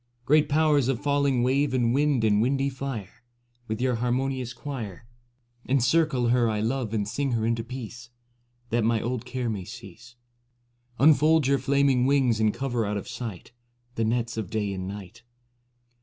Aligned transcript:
Great 0.25 0.49
Powers 0.49 0.87
of 0.87 0.99
falling 0.99 1.43
wave 1.43 1.75
and 1.75 1.93
wind 1.93 2.23
and 2.23 2.41
windy 2.41 2.69
fire, 2.69 3.21
With 3.67 3.79
your 3.79 3.97
harmonious 3.97 4.51
choir 4.51 5.05
57 5.67 5.75
Encircle 5.75 6.27
her 6.29 6.49
I 6.49 6.59
love 6.59 6.91
and 6.91 7.07
sing 7.07 7.33
her 7.33 7.45
into 7.45 7.63
peace. 7.63 8.09
That 8.71 8.83
my 8.83 8.99
old 8.99 9.25
care 9.25 9.47
may 9.47 9.63
cease; 9.63 10.15
Unfold 10.97 11.45
your 11.45 11.59
flaming 11.59 12.07
wings 12.07 12.39
and 12.39 12.51
cover 12.51 12.83
out 12.83 12.97
of 12.97 13.07
sight 13.07 13.51
The 13.93 14.03
nets 14.03 14.37
of 14.37 14.49
day 14.49 14.73
and 14.73 14.87
night. 14.87 15.21